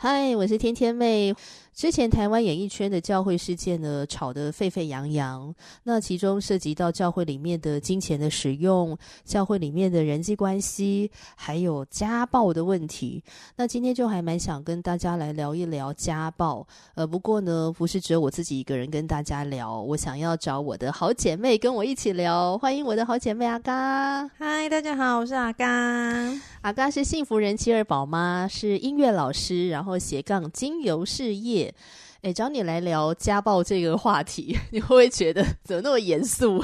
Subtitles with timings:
[0.00, 1.34] 嗨，我是天天妹。
[1.78, 5.54] 之前台湾演艺圈的教会事件呢，吵得沸沸扬扬。
[5.84, 13.22] 那其中涉及到教会里面的金钱的使用，教会里面的人际关系，还有家暴的问题。
[13.54, 16.66] 那今天就还蛮想跟大家来聊一聊家暴。
[16.96, 22.58] 呃，不过呢，不是只有我自己一个人跟大家聊，我想要找我的好姐妹跟我一起聊。
[22.58, 24.26] 欢迎我的好姐妹阿嘎。
[24.36, 25.64] 嗨，大家好，我是阿嘎。
[26.62, 31.67] 阿嘎是幸福人妻二宝妈，是音乐老师，然后斜杠精油事业。
[32.22, 36.62] 哎，找你来聊家暴这个话题， 你会不会觉得怎么那么严肃？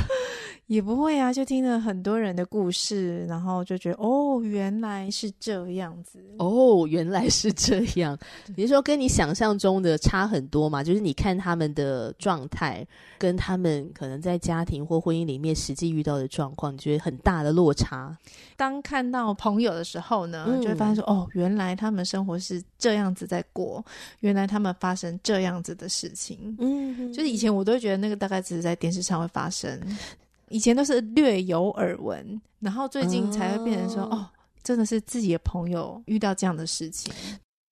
[0.66, 6.24] 也不会啊，就听了很多人的故事，然后就觉得哦，原来是这样子。
[6.38, 8.18] 哦，原来是这样。
[8.56, 10.82] 你是说跟你想象中的差很多嘛？
[10.82, 12.86] 就是你看他们的状态，
[13.18, 18.16] 跟他们可能在家庭或婚姻里面实际遇到的状况，你觉得很大的落差。
[18.56, 23.84] 当看到朋友的时候呢，就会发现说，嗯、哦，原来他们生活是这样子在过，
[24.20, 26.56] 原来他们发生这样子的事情。
[26.58, 29.78] 嗯，就是以前我都觉得那个大概只是在电视上会发生。
[30.54, 34.26] 以前都是略有耳闻，然后最近才会变成说，哦，哦，
[34.62, 37.12] 真的是自己的朋友遇到这样的事情。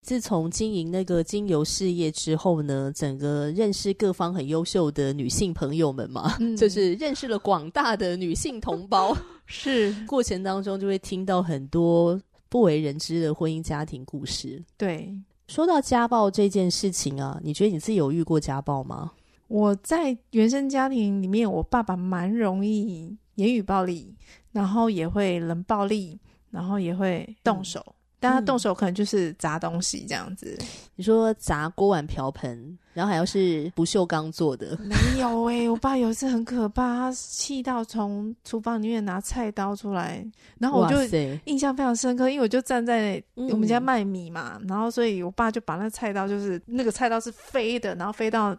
[0.04, 9.16] 自从经营那个精油事业之后呢，整个认识各方很优秀的女性朋友们嘛，嗯、就是认识了广大的女性同胞。
[9.46, 14.60] 是过程当中就会听到很多不为人知的婚姻家庭故事。
[14.76, 15.16] 对，
[15.46, 19.12] 说到家暴这件事情啊，你觉得你自己有遇过家暴吗？
[19.52, 24.16] 我在原生家庭里面，我爸爸蛮容易言语暴力，
[24.50, 26.18] 然后也会冷暴力，
[26.50, 27.78] 然后也会动手。
[27.86, 30.58] 嗯、但他动手可能就是砸东西这样子。
[30.96, 34.74] 你说砸锅碗瓢盆，然后还要是不锈钢做的？
[34.78, 40.26] 没有哎、欸，我爸有一次很可怕，他气到从厨房里面拿菜刀出来，
[40.58, 40.96] 然后我就
[41.44, 48.56] 印象非常深刻，因为我就站在我们家卖米嘛，嗯、然后所以我爸就把那菜刀，就是那个菜刀是飞的，然后飞到。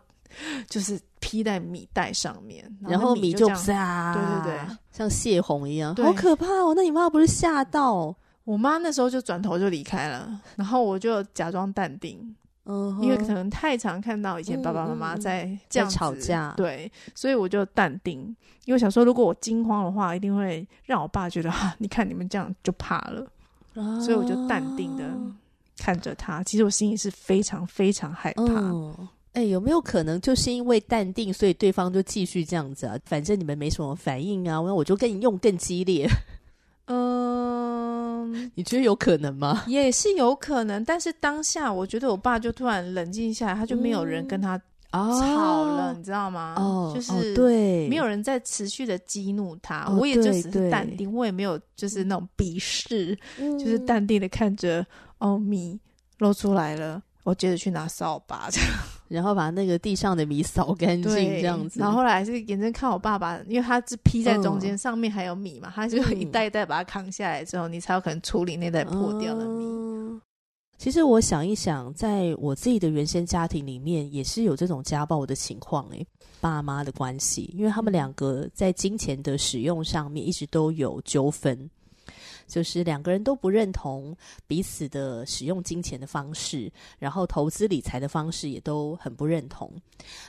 [0.68, 6.74] 就是披在米袋上面，然后米就炸，对对对，像泄洪一样，好可怕哦！
[6.76, 8.16] 那你妈不是吓到？
[8.44, 12.36] 我妈那时候就转头就离开了，然后我就假装淡定，
[12.66, 23.26] 嗯，因为可能太常看到以前爸爸妈妈在这样吵架，对，所以我就淡定，因为想说如果我惊慌的话，一定会让我爸觉得哈， 你看你们这样就怕了，
[24.02, 25.06] 所以我就淡定的
[25.78, 28.44] 看着他，其实我心里是非常非常害怕。
[29.34, 32.98] 哎，有没有可能就是因为淡定，所以对方就继续这样子啊？
[33.06, 36.08] 反正你们没什么反应啊，那我就跟你用更激烈。
[36.86, 39.64] 嗯，你觉得有可能吗？
[39.68, 44.56] 也是有可能，但是当下我觉得我爸就突然冷静下来，他就没有人跟他
[44.92, 46.54] 吵了，嗯、你知道吗？
[46.58, 54.86] 哦，就是对，没有人在持续的激怒他，哦、我也就只是淡定，我也没有就是那种鄙视，嗯、就是淡定的看着
[55.18, 55.80] 哦米
[56.20, 58.70] 露出来了，我接着去拿扫把这样。
[59.14, 61.80] 然后把那个地上的米扫干净，这样子。
[61.80, 69.64] 然后后来是眼睁看我爸爸，因为他是披在中间，嗯、上面还有米嘛，他就一袋一袋把它扛下来之后，嗯、你才有可能处理那袋破掉的米。
[69.66, 70.22] 嗯、
[70.78, 76.06] 其实我想一想，在我自己的原先家庭里面，也是有这种家暴的情况诶，
[76.42, 81.70] 爸妈的关系，因为他们两个在金钱的使用上面一直都有纠纷。
[82.48, 84.16] 就是两个人都不认同
[84.48, 89.72] 彼此的使用金钱的方式，然后投资理财的方式也都很不认同。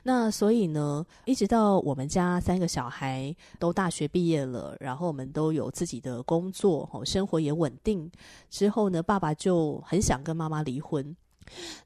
[0.03, 8.11] 那所以呢，一直到我们家三个小孩都大学毕业了，然后我们都有自己的工作，生活也稳定
[8.51, 11.15] 之后呢，爸爸就很想跟妈妈离婚。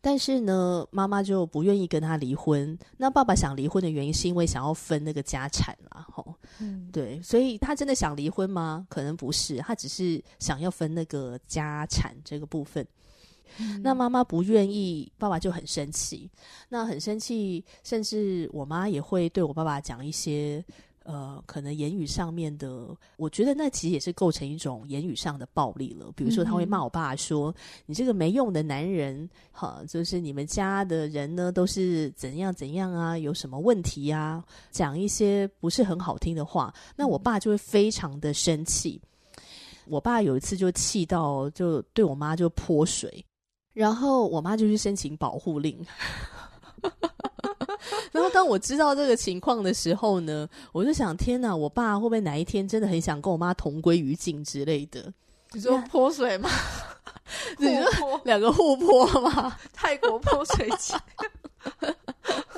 [0.00, 2.78] 但是呢，妈妈就不愿意跟他离婚。
[2.96, 8.86] 那爸爸想离婚的原因，是因为想要分那个家产啦，吼，嗯，对，所以他真的想离婚吗？
[8.88, 12.86] 可能不是，他只是想要分那个家产这个部分。
[13.58, 16.30] 嗯，那妈妈不愿意，爸爸就很生气。
[16.68, 20.64] 那很生气，甚至我妈也会对我爸爸讲一些。
[21.08, 26.12] 呃，可能言语上面的，我觉得那其实也是构成一种言语上的暴力了。
[26.14, 39.00] 比如说，他会骂我爸说：“嗯、你这个没用的男人，哈，就是你们家的人呢，都是怎样怎样啊，有什么问题呀、啊？”讲一些不是很好听的话，那我爸就会非常的生气。
[39.86, 43.24] 我爸有一次就气到，就对我妈就泼水，
[43.72, 45.82] 然后我妈就去申请保护令。
[48.12, 55.12] 然后当我知道这个情况的时候呢，我就想：天哪，我爸会不会哪一天真的很想跟我妈同归于尽之类的？
[55.52, 56.50] 你说泼水吗？
[57.58, 59.56] 你说两个互泼吗？
[59.72, 60.94] 泰国泼水节。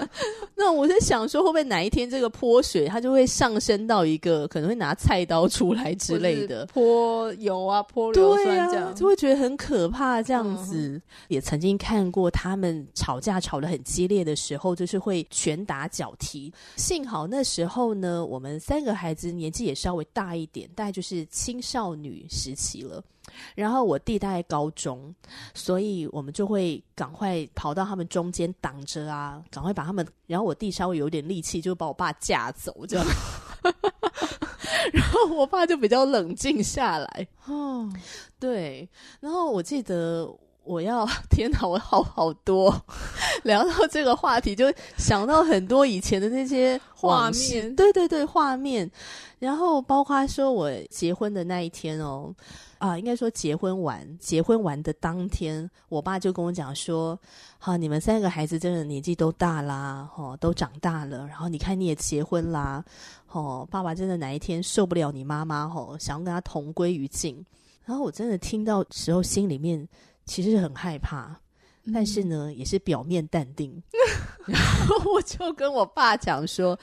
[0.56, 10.22] 那我在想说，会不会哪一天这个泼水，它就会上升到一个可能会拿菜刀出来之类的，泼油啊，泼硫酸这样，啊，就会觉得很可怕。
[10.22, 16.52] 这样子，嗯、也曾经看过他们吵架吵得很激烈的时候，就是会拳打脚踢。
[16.76, 23.02] 幸好那时候呢，我们三个孩子年纪也稍微大一点，大概就是青少女时期了。
[23.54, 25.14] 然后我弟大概高中，
[25.54, 30.06] 所以我们就会赶快跑到他们中间挡着啊，赶快把他们。
[30.26, 33.06] 然后我弟稍微有点力气，就把我爸架走，这样。
[34.92, 37.28] 然后我爸就比较冷静下来。
[37.46, 37.88] 哦，
[38.38, 38.88] 对。
[39.20, 40.28] 然后我记得
[40.64, 42.74] 我要， 天哪，我好好多。
[43.42, 47.74] 聊到这个话题，就想到很多以前的那些画面。
[47.74, 48.90] 对对对，画面。
[49.38, 52.34] 然后包括说我结婚的那一天哦。
[52.80, 57.16] 啊，应该说结婚完，结婚完的当天，我爸就跟我讲说
[57.60, 61.26] ：“好，你们三个孩子真的年纪都大啦，哦，都长大了。
[61.26, 62.82] 然后你看你也结婚啦，
[63.28, 67.44] 哦，爸爸真的哪一天受不了你妈妈，哦，想要跟他同归于尽。
[67.84, 69.86] 然后我真的听到时候，心里面
[70.24, 71.38] 其实很害怕。”
[71.92, 73.82] 但是呢，也是表面淡定。
[74.46, 76.78] 然后我就跟我爸讲说：“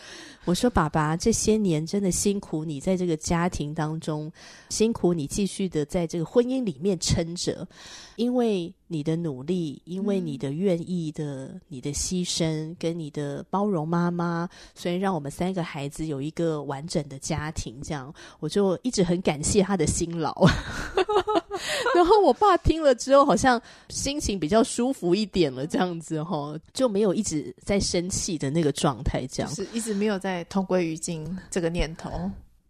[0.45, 4.31] 我说爸爸，这些年真的辛苦你在这个家庭当中，
[4.69, 7.67] 辛苦你继续的在这个婚姻里面撑着，
[8.15, 17.81] 因为。”你的努力，因为你的愿意的，嗯、你的牺牲跟你的包容，妈妈，所以让我们三个孩子有一个完整的家庭。
[17.83, 20.33] 这样，我就一直很感谢他的辛劳。
[21.95, 32.11] 然后我爸听了之后，好像心情比较舒服一点了，这样子哈，就没有一直在生气的那个状态，这样，是一直没有在同归于尽这个念头。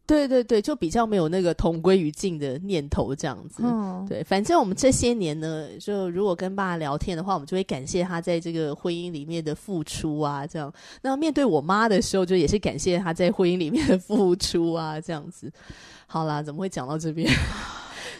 [0.07, 3.61] 对对对，就比较没有那个同归于尽的念头这样子。
[3.63, 10.73] 嗯，对，反正我们这些年呢，就如果跟爸聊天的话，我们就会感谢他在这个婚姻里面的付出啊，这样。
[11.01, 15.51] 那面对我妈的时候，就也是感谢他在婚姻里面的付出啊，这样子。
[16.07, 17.29] 好啦，怎么会讲到这边？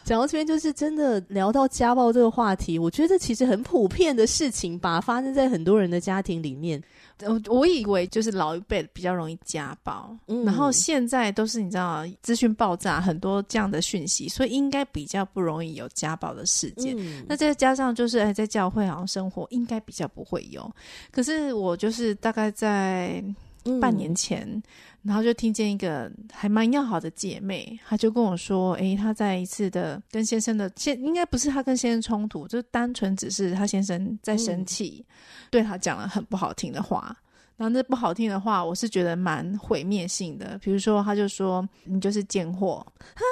[0.08, 6.82] 讲到这边，就是真的聊到家暴这个话题，我觉得这其实很普遍的事情吧，发生在很多人的家庭里面。
[7.24, 16.96] 我我以为就是老一辈比较容易家暴，嗯，然后现在都是你知道资讯爆炸，很多这样的讯息，所以应该比较不容易有家暴的事件。
[16.98, 20.72] 嗯，那再加上就是哎，在教会好像生活应该比较不会有。
[21.12, 23.22] 可是我就是大概在
[23.82, 24.48] 半年前。
[24.48, 24.64] 嗯
[25.08, 35.16] 然后就听见一个还蛮要好的姐妹，她就跟我说：“诶，她在一次的跟先生的先，应该不是她跟先生冲突，就单纯只是她先生在生气，嗯、
[35.50, 37.16] 对她讲了很不好听的话。
[37.56, 40.60] 然后那不好听的话，我是觉得蛮毁灭性的。
[40.62, 43.24] 比如说，她就说你就是贱货，哈，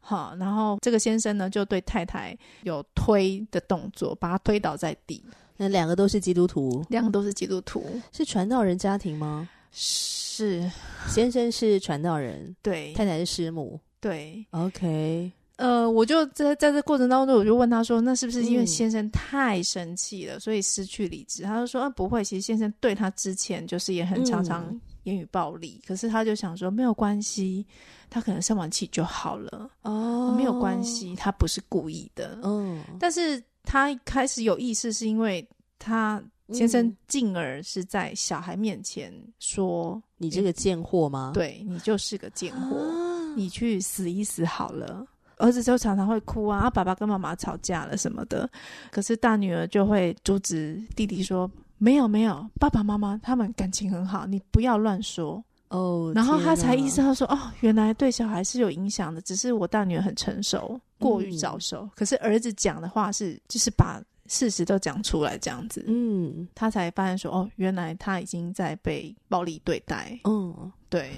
[0.00, 0.36] 好。
[0.36, 5.22] 然后这个先生呢，就对太太有推的动作，把她推倒在地。
[5.58, 9.46] 那两个都是基督徒，两个都是基督徒，是传道人家庭吗？
[9.70, 10.21] 是。
[10.34, 10.66] 是，
[11.08, 21.42] 先生是传道人，对，太太是师母，对，OK，呃，我就在在这过程当中，我就问他说，那是不是因为先生太生气了，嗯、所以失去理智？
[21.42, 24.66] 他就说，啊，不会，其实先生对他之前就是也很常常
[25.02, 27.66] 言语暴力，嗯、可是他就想说没有关系，
[28.08, 35.46] 他可能生完气就好了，哦，没有关系，他不是故意的，嗯，但是他开始有意识，是因为
[35.78, 36.22] 他。
[36.52, 41.32] 先生进而是在小孩面前说：“你这个贱货吗？
[41.34, 45.06] 对，你就是个贱货，啊、你去死一死好了。”
[45.38, 48.48] 儿子就常常会哭啊，啊，爸爸跟妈妈吵架了什么的。
[48.90, 61.78] 可是大女儿就会阻止弟弟说：“没有没有，爸爸妈妈他们感情很好，你不要乱说。”哦，然后他才意识到说：“哦，原来对小孩是有影响的，只是我大女儿很成熟，过于早熟。
[61.84, 64.00] 嗯、可是儿子讲的话是，就是把。”
[64.32, 71.12] 事实都讲出来，这样子，嗯，他才发现说，哦，原来他已经在被暴力对待，嗯，对，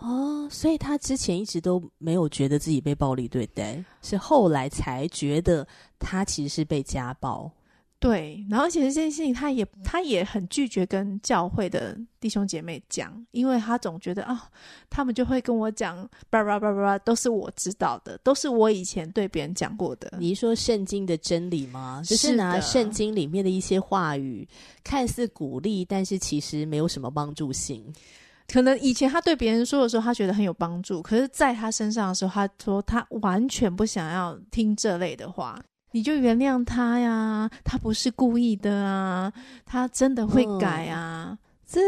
[0.00, 5.64] 哦，所以他之前一直都没有觉得自己被暴力对待，是后来才觉得
[6.00, 7.48] 他其实是被家暴。
[8.06, 14.40] 对，然后而且这件事情，他也他也很拒绝跟教会的弟兄姐妹讲，因为他总觉得啊、哦，
[14.88, 20.18] 他们就会跟我讲，叭叭叭叭，都是我知道的，都是我以前对别人讲过的。
[20.20, 22.00] 你是说圣经的真理吗？
[22.06, 24.46] 就是拿圣经里面的一些话语，
[24.84, 27.84] 看似鼓励，但是其实没有什么帮助性。
[28.46, 35.60] 可能以前他对别人说的时候，他觉得很有帮助，可是在他身上的时候，他说他完全不想要听这类的话。
[35.96, 39.32] 你就原谅他呀，他不是故意的啊，
[39.64, 41.28] 他真的会改啊。
[41.30, 41.80] 嗯、这，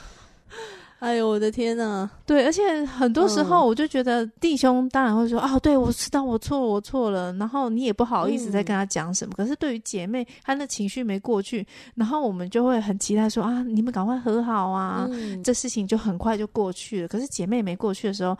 [1.00, 2.08] 哎呦我的天呐！
[2.24, 7.30] 对，而且很多时候我就觉得弟兄当然会说、嗯、哦，对我知道我错了，我错了。
[7.34, 9.34] 然后你也不好意思再跟他讲什么。
[9.34, 17.08] 嗯、可是对于姐妹，她那情绪没过去，然后我们就会很期待说啊，你们赶快和好啊，嗯、这事情就很快就过去了。
[17.08, 18.34] 可是姐妹没过去的时候，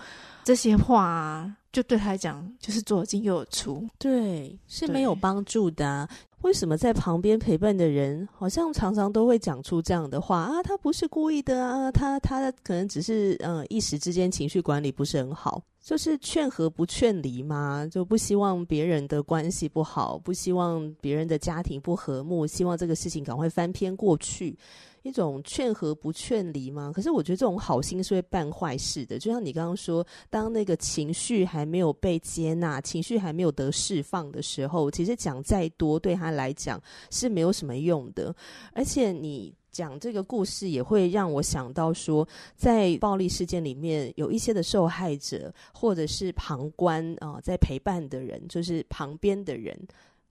[0.51, 1.57] 这些话啊。
[1.73, 6.09] 就对他来讲，就是左进右出，对，是没有帮助的啊。
[6.41, 10.61] 为什么在旁边陪伴的人，好像常常都会讲出这样的话啊？
[10.65, 24.59] 他不是故意的啊，他他可能只是嗯一时之间情绪管理不是很好，就是劝和不劝离嘛，就不希望别人的关系不好，不希望别人的家庭不和睦，希望这个事情赶快翻篇过去。
[25.03, 26.93] 一种劝和不劝离吗？
[26.95, 29.19] 可是我觉得这种好心是会办坏事的。
[29.19, 38.35] 就像你刚刚说，当那个情绪还没有被接纳，情绪还没有得释放的时候，其实讲再多对他来讲是没有什么用的。
[38.73, 42.27] 而且你讲这个故事也会让我想到说，
[42.57, 49.79] 在暴力事件里面有一些的受害者或者是旁观啊、在陪伴的人，就是旁边的人。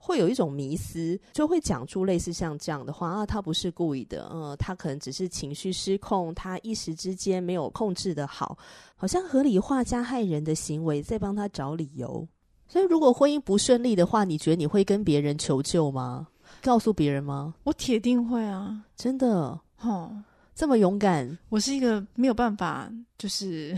[0.01, 8.57] 会有一种迷思，就会讲出类似像这样的话啊，他不是故意的，嗯，他可能只是情绪失控，他一时之间没有控制的好，
[8.95, 12.27] 好像合理化加害人的行为，在帮他找理由。
[12.67, 16.27] 所以，如果婚姻不顺利的话，你觉得你会跟别人求救吗？
[16.61, 17.53] 告诉别人吗？
[17.63, 20.23] 我铁定会啊，真的，哦，
[20.55, 21.37] 这么勇敢。
[21.49, 23.77] 我是一个没有办法，就是。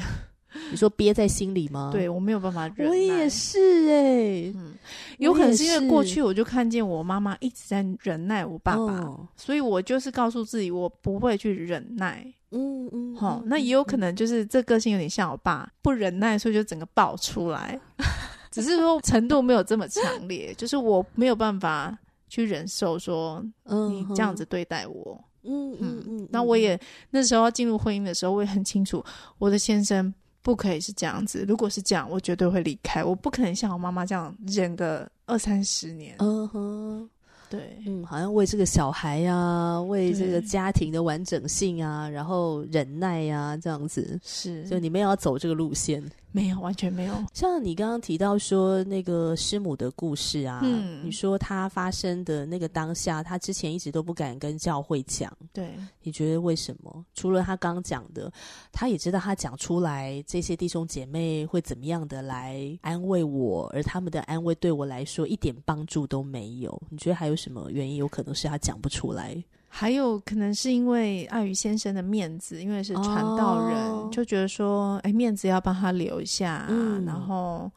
[0.71, 1.89] 你说憋在心里吗？
[1.91, 2.89] 对，我没有办法忍。
[2.89, 4.73] 我也是哎、欸，嗯，
[5.17, 12.25] 有可能是因为过去我就看见我妈妈一直在忍耐我爸爸，哦、所以我就是告诉自己我不会去忍耐。
[12.51, 17.79] 嗯嗯，好、嗯，那也有可能就是这个性有点像我爸，不忍耐，所以就整个爆出来。
[18.51, 23.41] 只是说程度没有这么强烈， 就是我没有办法去忍受说
[23.89, 25.23] 你这样子对待我。
[25.43, 26.77] 嗯嗯嗯，那我也
[27.09, 29.01] 那时候要进入婚姻的时候，我也很清楚
[29.37, 30.13] 我的先生。
[30.41, 33.03] 不可以是这样子，如果是这样，我绝对会离开。
[33.03, 36.15] 我不可能像我妈妈这样忍个二三十年。
[36.19, 37.09] 嗯哼。
[37.51, 47.13] 对，嗯，好像为这个小孩呀、啊，为这个家庭的完整性啊，然后忍耐呀、啊，这样子是，就你们要走这个路线，没有，完全没有。
[47.33, 55.71] 像你刚刚提到说那个师母的故事啊，嗯，你说他发生的那个当下，他之前一直都不敢跟教会讲，对，
[56.03, 57.05] 你觉得为什么？
[57.13, 58.31] 除了他刚讲的，
[58.71, 66.81] 他也知道他讲出来，这些弟兄姐妹会怎么样的来安慰我，而他们的安慰对我来说一点帮助都没有。
[66.89, 67.40] 你觉得还有？
[67.41, 67.95] 什么原因？
[67.95, 76.67] 有可能是他讲不出来，还有可能是因为碍于先生的面子，因为是传道人，哦、就觉得说，哎，面子要帮他留一下。
[76.69, 77.71] 嗯、然后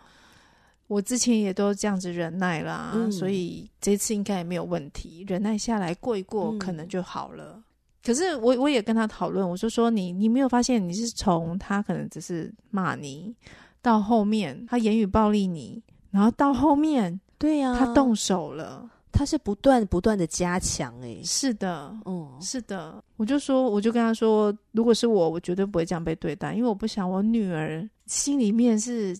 [0.87, 7.54] 我之前也都这样子忍耐啦，嗯、所以这次应该也没有问题，忍耐下来过一过，可能就好了。
[7.56, 7.64] 嗯、
[8.04, 13.35] 可是我我也跟他讨论，我就说你你没有发现你是从他可能只是骂你，
[13.80, 18.90] 到后面他言语暴力你，然后到后面对呀，他动手了。
[19.14, 29.16] 他是不断不断的加强，欸，诶，是的，嗯，是的，我就说，我就跟他说，如果是我，我绝对不会这样被对待，因为我不想我女儿心里面是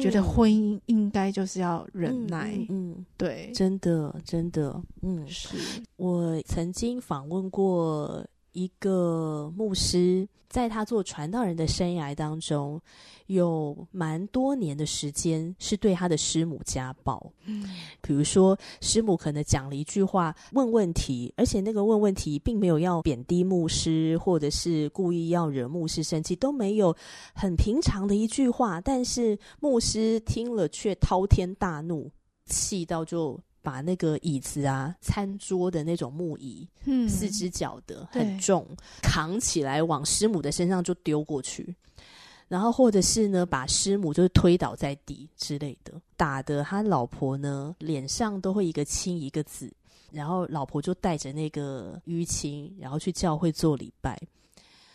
[0.00, 3.04] 觉得婚姻应该就是要忍耐，嗯。
[3.16, 5.56] 对，真的，真的，嗯，是。
[5.96, 8.22] 我曾经访问过
[8.64, 10.28] 一个牧师。
[10.48, 12.80] 在他做传道人的生涯当中，
[13.26, 17.30] 有蛮多年的时间是对他的师母家暴。
[17.44, 17.68] 嗯，
[18.00, 26.96] 比如说师母可能讲了一句话，问问题，而且那个问问题并没有要贬低牧师，或者是故意要惹牧师生气，都没有，
[27.34, 32.10] 很平常的一句话，但是牧师听了却滔天大怒，
[32.46, 33.38] 气到就。
[33.62, 38.66] 把那个椅子啊，餐桌的那种木椅，嗯，四只脚的很重，
[39.02, 41.74] 扛起来往师母的身上就丢过去，
[42.48, 49.70] 然后或者是呢，把师母就是推倒在地之类的，打的他老婆呢脸上都会一个青一个紫，
[50.10, 54.18] 然后老婆就带着那个淤青，然后去教会做礼拜，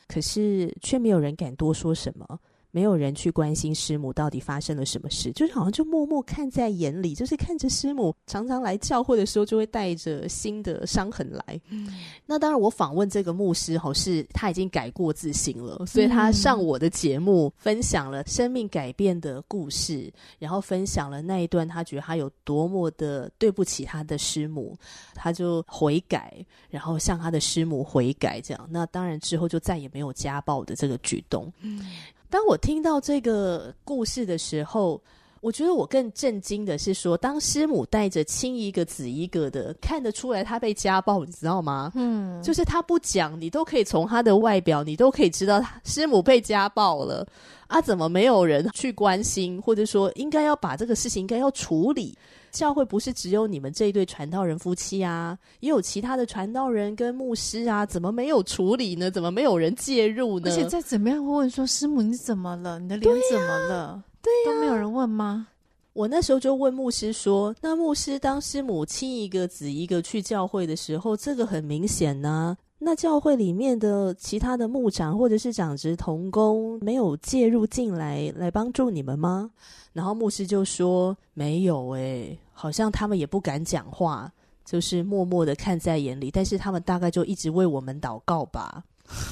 [0.08, 2.40] 可是却没有人敢多说什么。
[2.74, 11.62] 没有人去关心师母到底发生了什么事，就是好像就默默看在眼里，就是看着师母常常来教会的时候，就会带着新的伤痕来。
[11.70, 11.94] 嗯，
[12.26, 24.76] 那当然，我访问这个牧师，好是他已经改过自新了，所以他上我的节目，分享了生命改变的故事，然后分享了那一段他觉得他有多么的对不起他的师母，
[25.14, 28.68] 他就悔改，然后向他的师母悔改，这样。
[28.72, 31.54] 那当然之后就再也没有家暴的这个举动。
[31.62, 31.86] 嗯。
[32.34, 35.00] 当我听到这个故事的时候，
[35.40, 41.92] 我觉得我更震惊的是说，当师母带着亲一个子一个的，看得出来他被家暴，你知道吗？
[41.94, 47.24] 嗯，就是他不讲，你都可以从他的外表，你都可以知道他师母被家暴了
[47.68, 47.80] 啊！
[47.80, 52.18] 怎么没有人去关心，或者说应该要把这个事情应该要处理？
[52.54, 59.12] 教会不是只有你们这一对传道人夫妻啊，也有其他的传道人跟牧师啊，怎么没有处理呢？
[59.12, 60.50] 怎么没有人介入呢？
[60.50, 62.80] 而且再怎么样会问说：“师母，你怎么了？
[62.80, 65.48] 你的脸怎么了？”对呀，都没有人问吗？
[65.94, 72.58] 我那时候就问牧师说：“那牧师当师母亲一个子一个去教会的时候，这个很明显呢。
[72.84, 79.50] 那教会里面的其他的牧长或者是长职同工没有介入进来来帮助你们吗？”
[79.94, 84.32] 然后牧师就说：“没有诶，好像他们也不敢讲话，
[84.66, 86.32] 就是默默的看在眼里。
[86.32, 88.84] 但是他们大概就一直为我们祷告吧。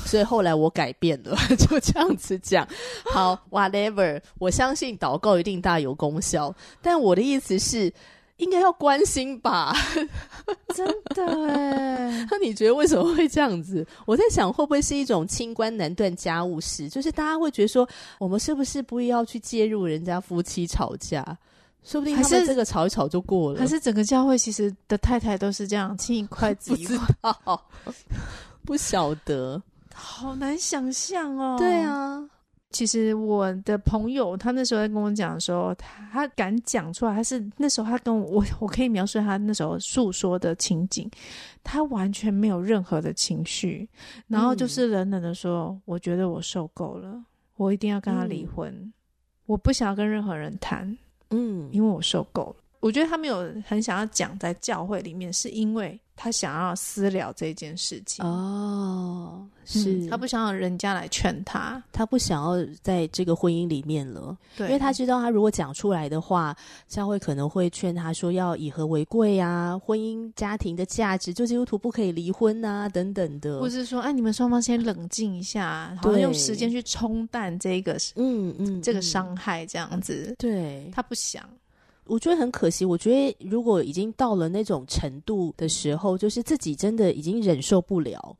[0.05, 2.67] 所以后来我改变了， 就这样子讲。
[3.05, 6.53] 好，whatever，我相信祷告一定大有功效。
[6.81, 7.91] 但我的意思是，
[8.41, 9.73] 应该要关心吧？
[10.75, 12.27] 真的哎。
[12.29, 13.85] 那你觉得为什么会这样子？
[14.05, 16.89] 我在想，会不会是一种清官难断家务事？
[16.89, 17.87] 就是大家会觉得说，
[18.19, 21.25] 我们是不是不要去介入人家夫妻吵架？
[21.83, 23.59] 说不定他们这个吵一吵就过了。
[23.59, 26.97] 还是整个教会其实的太太都是这样，亲一块 子一块。
[28.65, 29.61] 不晓得，
[29.93, 31.55] 好难想象哦。
[31.57, 32.23] 对啊，
[32.71, 35.75] 其实我的朋友他那时候在跟我讲的时候，
[36.11, 41.09] 他敢讲出来，他是那时候他跟我，我我可以描述他那时候诉说的情景，
[41.63, 43.87] 他完全没有任何的情绪，
[44.27, 47.23] 然后就是冷冷的说：“嗯、我觉得我受够了，
[47.57, 48.93] 我一定要跟他离婚，嗯、
[49.45, 50.97] 我不想要跟任何人谈。”
[51.31, 52.63] 嗯，因为我受够了。
[52.81, 58.23] 我觉得他没有很想要讲在教会里面，是因为他想要私聊这件事情。
[58.23, 64.37] 哦，是、嗯、他不想要人家来劝他，他不想要在这个婚姻里面了。
[64.55, 66.55] 对，因为他知道他如果讲出来的话，
[66.87, 73.59] 教会可能会劝他说要以和为贵啊，婚姻家庭的价值，就基督徒不可以离婚啊，等等的。
[73.59, 80.35] 或是说，哎，你们双方先冷静一下，然后用时间去冲淡这个，嗯嗯，这个伤害，这样子。
[80.37, 81.43] 对，他不想。
[82.05, 82.83] 我觉得很可惜。
[82.83, 88.35] 我觉得如果已经到了那种程度的时候，就是自己真的已经忍受不了，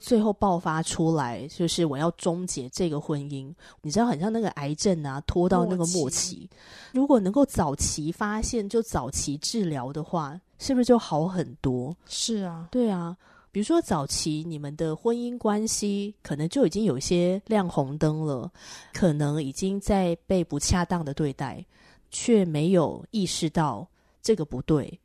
[0.00, 3.52] 最后爆发出来，就是我要终结这个婚姻。
[3.82, 6.48] 你知道，很像那个癌症啊，拖到那个末期。
[6.92, 11.96] 如果能够早期发现，就早期治疗的话，是不是就好很多？
[12.06, 13.16] 是啊，对啊。
[13.52, 18.50] 比如说早期你们的婚姻关系可能就已经有一些亮红灯了，
[18.92, 21.64] 可能已经在被不恰当的对待。
[22.14, 23.84] 却没有意识到
[24.22, 25.00] 这个不对，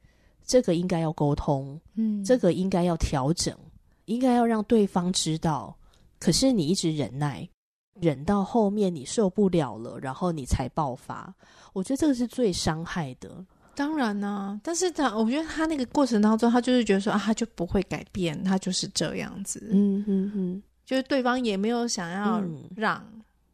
[0.45, 3.57] 这个应该要沟通，嗯，这个应该要调整，
[4.05, 5.75] 应该要让对方知道。
[6.19, 7.49] 可是你一直忍耐，
[7.99, 11.33] 忍到后面你受不了了，然后你才爆发。
[11.73, 13.43] 我觉得这个是最伤害的。
[13.73, 19.69] 当然呢、啊，但是他，我觉得他那个过程当中，他就是觉得说啊，他就不会改变，他就是这样子。
[19.71, 22.43] 嗯嗯嗯，就是对方也没有想要
[22.75, 23.03] 让。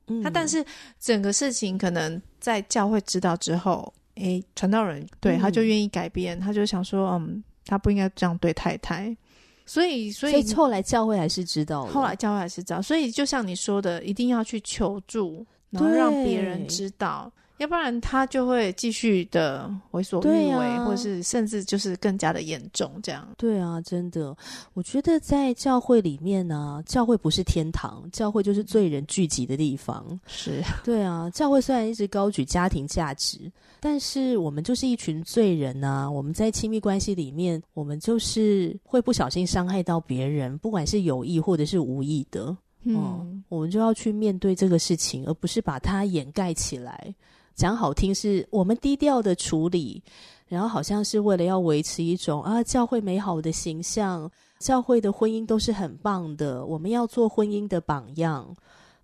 [0.07, 0.63] 嗯他但是
[0.99, 9.17] 整个事情可能在教会知道之后，诶，传道人对他就愿意改变，他就想说，嗯，他不应该这样对太太，
[9.65, 17.31] 所以所以后来教会还是知道，后来教会还是知道，所以就像你说的，一定要去求助，然后让别人知道。
[17.57, 23.25] 要不然他就会继续的为所欲为，啊、或者是甚至就是更加的严重这样。
[23.37, 24.35] 对啊，真的，
[24.73, 30.19] 我觉得在教会里面呢、啊，教会不是天堂，教会就是罪人聚集的地方。
[30.27, 36.09] 是，对啊，教会虽然一直高举家庭价值，但是我们就是一群罪人啊。
[36.11, 42.55] 我们在亲密关系里面，我们就是会不小心伤害到别人，不管是有意或者是无意的。
[42.83, 47.15] 嗯、哦，我们就要去面对这个事情，而不是把它掩盖起来。
[47.55, 50.03] 讲好听是我们低调的处理，
[50.47, 58.55] 然后好像是为了要维持一种啊教会美好的形象，教会的婚姻都是很棒的，我们要做婚姻的榜样。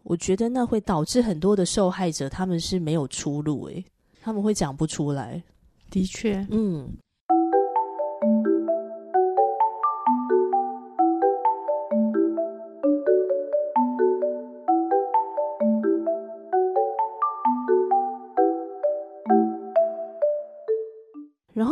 [0.03, 3.85] 我觉得那会导致很多的受害者他们是没有出路，诶，
[4.21, 5.41] 他们会讲不出来。
[5.89, 6.89] 的确，嗯。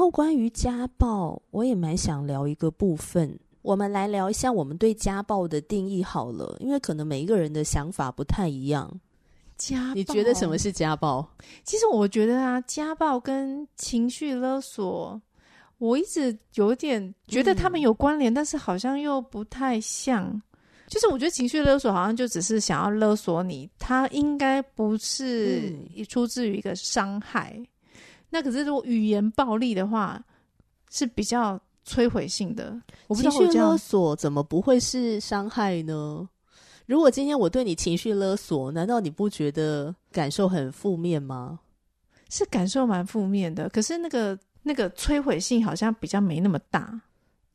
[0.10, 3.40] 后关于家暴，我也蛮想聊一个部分。
[3.62, 8.92] 我们来聊一下我们对家暴的定义好了，因为可能每一个人的想法不太一样。
[9.56, 11.24] 家暴，你觉得什么是家暴？
[11.64, 15.22] 其实我觉得啊，家暴跟情绪勒索，
[15.78, 20.42] 我一直有点觉得他们有关联，嗯，但是好像又不太像。
[20.88, 25.72] 就是我觉得情绪勒索好像就只是想要勒索你，他应该不是
[26.08, 27.54] 出自于一个伤害。
[27.56, 27.68] 嗯，
[28.30, 30.24] 那可是如果语言暴力的话，
[30.90, 32.80] 是比较摧毁性的。
[33.08, 36.28] 我不知道情绪勒索怎么不会是伤害呢？
[36.86, 41.60] 如果今天我对你情绪勒索，难道你不觉得感受很负面吗？
[42.30, 47.02] 是感受蛮负面的，可是那个那个摧毁性好像比较没那么大。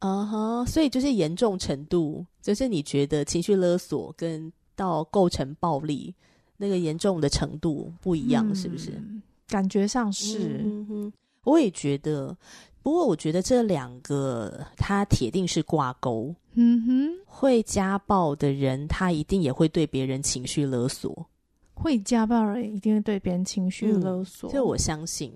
[0.00, 6.14] 啊哈，所以就是严重程度，就是你觉得情绪勒索跟到构成暴力
[6.56, 8.92] 那个严重的程度不一样，嗯、是不是？
[9.46, 10.60] 感觉上是。
[10.64, 11.12] 嗯哼，
[11.44, 12.36] 我也觉得，
[12.82, 16.34] 不过我觉得这两个他铁定是挂钩。
[16.54, 21.26] 嗯哼，会家暴的人，他一定也会对别人情绪勒索。
[21.74, 25.32] 会家暴的人一定会对别人情绪勒索，这、嗯、我相信。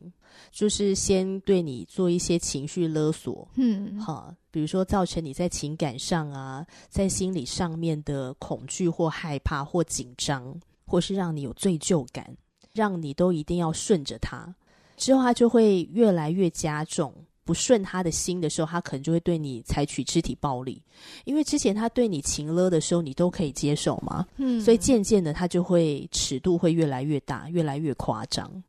[0.52, 10.54] 就是先对你做一些情绪勒索，嗯，好，比如说造成你在情感上啊，在心理上面的恐惧或害怕或紧张，
[10.86, 12.36] 或是让你有罪疚感，
[12.78, 14.54] 让你都一定要顺着他，
[14.96, 17.12] 之后他就会越来越加重。
[17.44, 20.82] 不顺他的心的时候，他可能就会对你采取肢体暴力，
[21.24, 28.62] 因为之前他对你情勒的时候，你都可以接受嘛，嗯，所以渐渐的他就会尺度会越来越大，越来越夸张。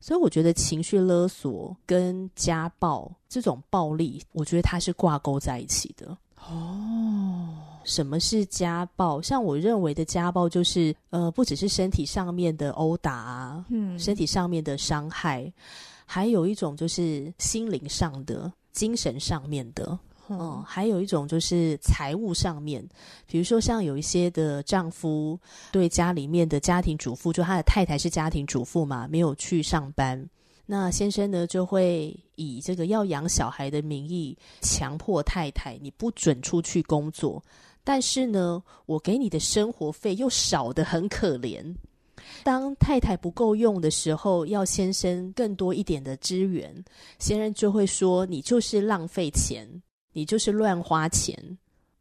[0.00, 6.16] 所以我觉得情绪勒索跟家暴这种暴力，我觉得它是挂钩在一起的。
[6.48, 7.48] 哦，
[7.84, 9.20] 什么是家暴？
[9.20, 15.52] 像我认为的家暴，就是呃，不只是身体上面的殴打啊，嗯，身体上面的伤害，
[16.04, 19.98] 还有一种就是心灵上的、精神上面的。
[20.28, 22.84] 哦，还有一种就是财务上面，
[23.28, 25.38] 比如说像有一些的丈夫
[25.70, 30.28] 对家里面的家庭主妇，就他的太太是家庭主妇嘛，没有去上班，
[30.66, 37.42] 那先生呢就会以这个要养小孩的名义强迫太太，你不准出去工作，
[37.82, 41.74] 但是呢，我给你的生活费又少得很可怜。
[42.42, 46.84] 当太太不够用的时候，要先生更多一点的资源，
[47.18, 49.82] 先生就会说你就是浪费钱。
[50.12, 51.58] 你就是乱花钱，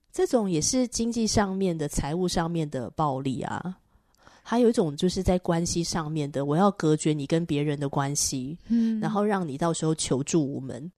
[0.10, 3.78] 这种也是经济上面的、财务上面的暴力啊。
[4.48, 10.92] 还有一种就是在关系上面的，我要隔绝你跟别人的关系，嗯，然后让你到时候求助无门。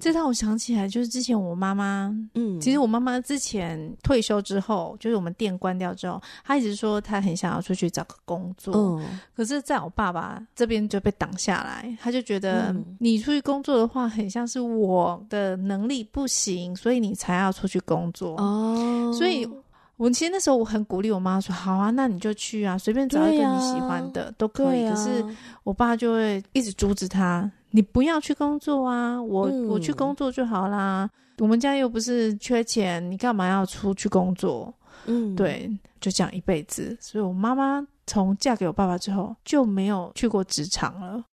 [0.00, 19.48] 这让我想起来，就是之前我妈妈，嗯，其实我妈妈之前退休之后，就是我们店关掉之后，她一直说她很想要出去找个工作，嗯，可是在我爸爸这边就被挡下来，他就觉得你出去工作的话，很像是我的能力不行，所以你才要出去工作哦，所以。
[19.96, 24.84] 我其实那时候我很鼓励我妈说：“好啊，那你就去啊，随便找一个你喜欢的、啊、都可以。
[24.84, 25.24] 啊”可是
[25.64, 31.08] 我爸就会一直阻止他：“你不要去工作啊，我、嗯、我去工作就好啦。
[31.38, 34.72] 我们家又不是缺钱，你干嘛要出去工作？”
[35.06, 36.96] 嗯，对，就这样一辈子。
[37.00, 41.24] 所以我妈妈从嫁给我爸爸之后就没有去过职场了。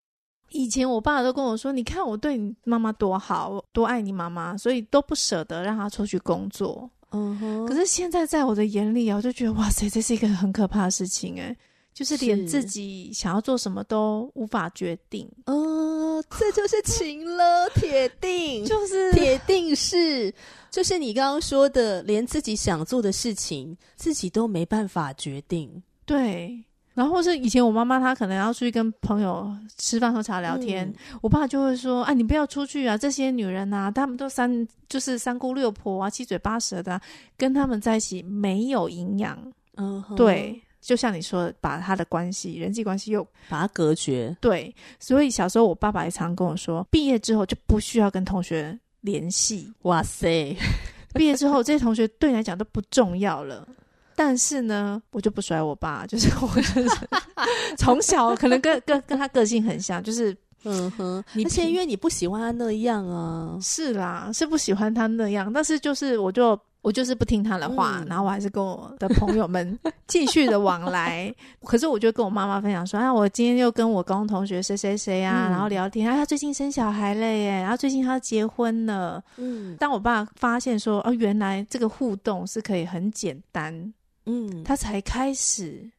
[0.50, 11.56] 以前我爸爸都跟我说：“你看我对你妈妈多好，多爱你妈妈，所以都不舍得让她出去工作。”嗯哼，可是现在在我的眼里啊，我就觉得哇塞，这是一个很可怕的事情哎，
[11.94, 15.30] 就是连自己想要做什么都无法决定。
[15.46, 20.34] 嗯，这就是情了，铁定 就是铁定是，
[20.70, 25.82] 就是你刚刚说的，连自己想做的事情自己都没办法决定。
[26.04, 26.64] 对。
[26.94, 32.96] 然后是以前我妈妈她可能要出去跟朋友吃饭喝茶聊天，嗯、我爸就会说：“啊，你不要出去啊！
[32.96, 37.00] 这些女人啊，她们都三就是三姑六婆啊，七嘴八舌的，
[37.36, 39.36] 跟他们在一起没有营养。”
[39.76, 44.36] 嗯，对，就像你说的，把他的关系、人际关系又把它隔绝。
[44.40, 49.72] 对，所以小时候我爸爸也常跟我说，毕业之后就不需要跟同学联系。
[49.82, 50.56] 哇塞，
[51.12, 53.66] 毕业之后这些同学对你来讲都不重要了。
[54.16, 56.88] 但是呢，我就不甩我爸，就是我就是
[57.76, 71.34] 从小可能跟跟跟他个性很像，就是嗯哼，而且因为你不喜欢他那样啊，是啦，是不喜欢他那样，但是就是我就我就是不听他的话，嗯、然后我还是跟我的朋友们 继续的往来。
[71.64, 79.22] 可是我就跟我妈妈分享说，啊，我今天又跟我高中同学谁谁谁啊，嗯、然后聊天，啊，他最近生小孩了耶，然后最近他结婚了。
[79.38, 83.92] 嗯，当我爸发现说，哦，原来这个互动是可以很简单。
[84.26, 85.90] 嗯，他才开始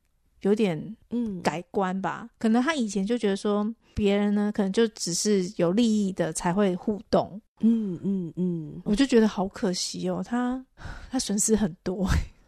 [0.41, 2.21] 有点嗯改观吧。
[2.23, 7.39] 嗯、可能他以前就觉得说别人呢，可能就只是有利益的才会互动。
[7.61, 10.63] 嗯嗯嗯，我就觉得好可惜哦，他
[11.09, 12.05] 他损失很多，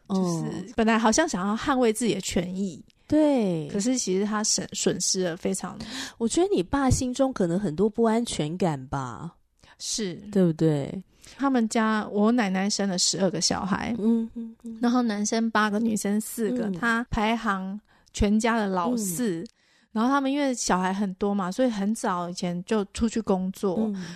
[0.10, 2.84] 就是本来好像想要捍卫自己的权益。
[3.08, 5.80] 对，可是其实他损损失了非常。
[6.18, 9.34] 我觉得你爸心中可能很多不安全感吧，
[9.80, 11.02] 是对不对？
[11.36, 17.80] 他们家我奶奶生了十二个小孩，嗯嗯嗯，然后男生八个，女生四个，嗯、他排行
[18.14, 19.42] 全家的老四。
[19.42, 19.48] 嗯、
[19.92, 23.78] 然后他们因为小孩很多嘛，所以很早以前就出去工作。
[23.80, 24.16] 嗯。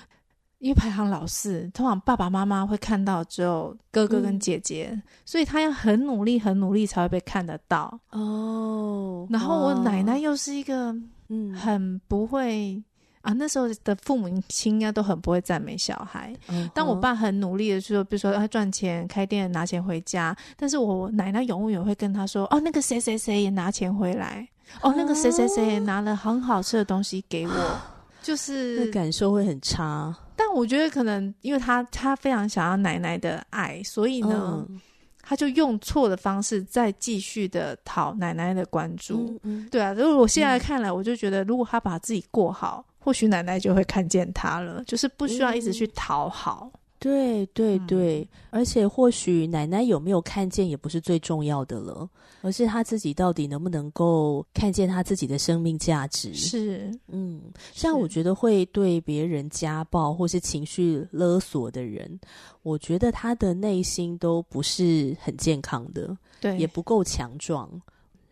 [0.60, 8.00] 因为排行老四，通常爸爸妈妈会看到只有哥哥跟姐姐，嗯、所以他要很努力、很努力才会被看得到。
[8.12, 9.26] 哦。
[9.32, 10.96] 然后我奶奶又是一个
[11.30, 12.84] 嗯，很不会、嗯、
[13.22, 16.36] 啊，那时候的父母亲应该都很不会赞美小孩。
[16.48, 24.48] 嗯、但我爸很努力的说，比如说他赚钱开店拿钱回家，但是我奶奶永远会跟他说：“哦，那个谁谁谁也拿钱回来，
[24.82, 27.54] 哦，那个谁谁谁也拿了很好吃的东西给我。
[27.54, 30.16] 啊”就是那感受会很差。
[30.36, 34.80] 但我觉得可能因为他他非常想要奶奶的爱，所以呢，嗯、
[35.22, 39.40] 他就用错的方式再继续的讨奶奶的关注。
[39.44, 46.72] 嗯嗯、对啊，如果我现在看来，我就觉得如果他把自己过好，嗯、或许奶奶就会看见他了，就是不需要一直去讨好。
[47.00, 52.08] 对对对，嗯、而且或许奶奶有没有看见也不是最重要的了，
[52.44, 56.32] 而是他自己到底能不能够看见他自己的生命价值。
[56.36, 57.42] 是，嗯，
[57.74, 62.20] 像我觉得会对别人家暴或是情绪勒索的人，
[62.62, 67.68] 我觉得他的内心都不是很健康的，对，也不够强壮。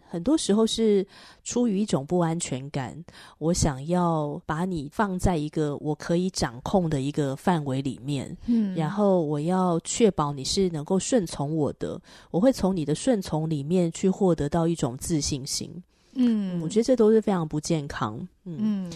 [0.09, 1.05] 很多时候是
[1.43, 2.97] 出于一种不安全感，
[3.37, 15.71] 我想要把你放在一个我可以掌控的一个范围里面，嗯，然后我要确保你是能够顺从我的，我会从你的顺从里面去获得到一种自信心，
[16.13, 18.91] 嗯，我觉得这都是非常不健康，嗯，嗯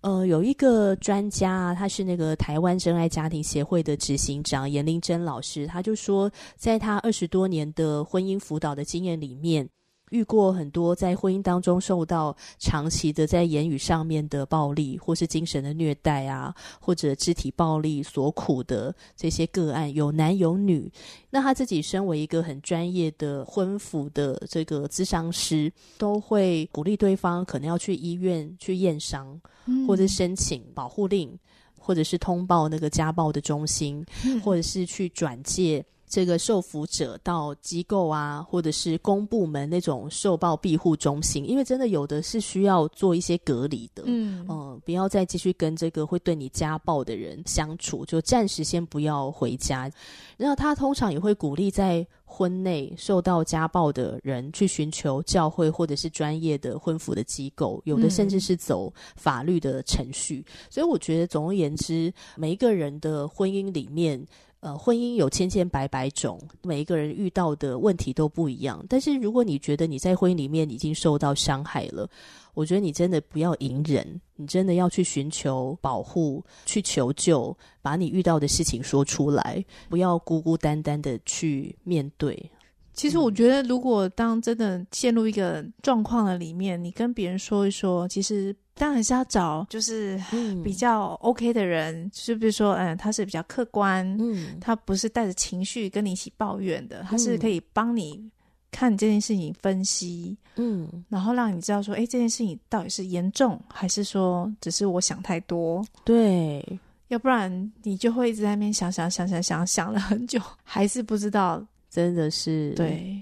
[0.00, 9.68] 呃，有一个专家，他是那个台湾真爱家庭协会的执行长严玲珍老师，他就说，在他二十多年的婚姻辅导的经验里面。
[10.10, 20.90] 遇过很多在婚姻当中受到长期的在言语上面的暴力，或是精神的虐待啊，或者肢体暴力所苦的这些个案，有男有女。
[21.30, 29.40] 那他自己身为一个很专业的婚辅的这个咨商师，都会鼓励对方可能要去医院去验伤，
[29.88, 31.36] 或者申请保护令，
[31.78, 34.06] 或者是通报那个家暴的中心，
[34.44, 35.84] 或者是去转介。
[36.08, 49.90] 这个受服者到机构啊，或者是公部门那种受暴庇护中心，因为真的有的是需要做一些隔离的，嗯嗯、呃，不要再继续跟这个会对你家暴的人相处，就暂时先不要回家。
[50.36, 60.44] 然后他通常也会鼓励在婚内受到家暴的人去寻求教会或者是专业的婚辅的机构，有的甚至是走法律的程序。
[60.46, 64.24] 嗯、所以我觉得，总而言之，每一个人的婚姻里面。
[64.66, 68.84] 呃，婚姻有千千百百种，每一个人遇到的问题都不一样。
[68.88, 72.10] 但是，如果你觉得你在婚姻里面已经受到伤害了，
[72.52, 82.50] 我觉得你真的不要隐忍，你真的要去寻求保护，去求救，把你遇到的事情说出来，不要孤孤单单的去面对。
[82.96, 88.56] 其实，我觉得，如果当真的陷入一个状况的里面，你跟别人说一说，其实。
[88.78, 90.22] 当然是要找就是
[90.62, 98.30] 比较 OK 的人，嗯、就比如说，嗯，他是比较客观，嗯，他不是带着情绪跟你一起抱怨的，嗯、他是可以帮你
[98.70, 105.82] 看这件事情分析，嗯，然后让你知道说，哎，这件事情到底是严重还是说只是我想太多？
[106.04, 106.62] 对，
[107.08, 113.18] 要不然你就会一直在那边想想想想想想了很久，还是不知道，真的是对。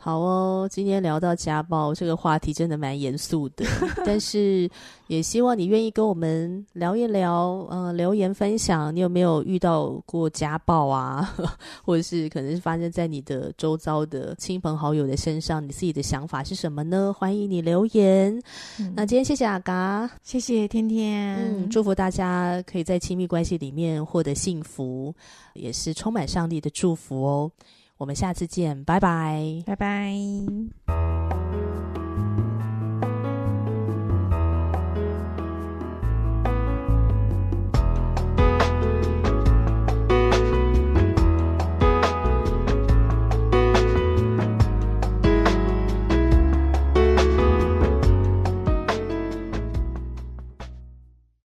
[0.00, 3.64] 好哦，今天聊到家暴这个话题，真的蛮严肃的，
[4.06, 4.70] 但是
[5.08, 11.34] 也希望你愿意跟我们聊一聊，嗯、呃，留言分享你有没有遇到过家暴啊，
[11.84, 17.12] 或者是可能是发生在你的周遭的亲朋好友的身上，你自己的想法是什么呢？
[17.12, 18.40] 欢迎你留言。
[18.78, 25.12] 嗯、那今天谢谢阿嘎，谢谢天天，嗯，祝福大家可以在亲密关系里面获得幸福，
[25.54, 27.50] 也是充满上帝的祝福哦。
[27.98, 31.17] 我们下次见，拜拜，拜拜。